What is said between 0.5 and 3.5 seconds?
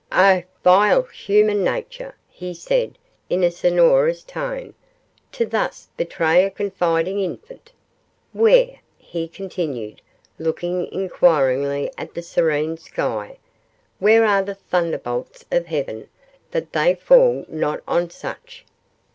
vile human nature,' he said, in